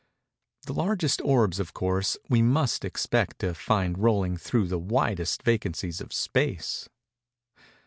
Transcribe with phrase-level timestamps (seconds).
[0.65, 6.01] The largest orbs, of course, we must expect to find rolling through the widest vacancies
[6.01, 6.89] of Space.